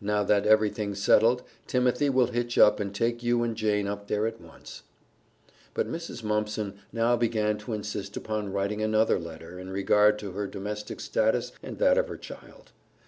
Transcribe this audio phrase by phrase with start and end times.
[0.00, 4.26] Now that everything's settled, Timothy will hitch up and take you and Jane up there
[4.26, 4.82] at once."
[5.72, 6.24] But Mrs.
[6.24, 11.52] Mumpson now began to insist upon writing another letter in regard to her domestic status
[11.62, 12.72] and that of her child.